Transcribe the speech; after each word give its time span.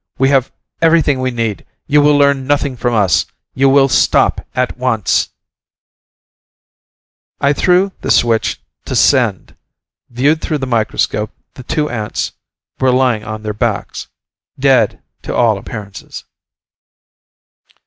We 0.17 0.29
have 0.29 0.51
everything 0.81 1.19
we 1.19 1.29
need. 1.29 1.63
You 1.85 2.01
will 2.01 2.17
learn 2.17 2.47
nothing 2.47 2.75
from 2.75 2.95
us. 2.95 3.27
You 3.53 3.69
will 3.69 3.87
stop 3.87 4.43
at 4.55 4.75
once!" 4.75 5.29
I 7.39 7.53
threw 7.53 7.91
the 8.01 8.09
switch 8.09 8.59
to 8.85 8.95
"send." 8.95 9.55
Viewed 10.09 10.41
through 10.41 10.57
the 10.57 10.65
microscope, 10.65 11.29
the 11.53 11.61
two 11.61 11.87
ants 11.87 12.31
were 12.79 12.89
lying 12.91 13.23
on 13.23 13.43
their 13.43 13.53
backs... 13.53 14.07
dead, 14.57 15.03
to 15.21 15.35
all 15.35 15.59
appearances. 15.59 16.23